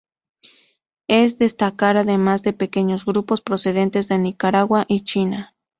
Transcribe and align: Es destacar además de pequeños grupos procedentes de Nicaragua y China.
Es 1.07 1.37
destacar 1.37 1.95
además 1.95 2.41
de 2.41 2.53
pequeños 2.53 3.05
grupos 3.05 3.41
procedentes 3.41 4.07
de 4.07 4.17
Nicaragua 4.17 4.85
y 4.87 5.01
China. 5.03 5.53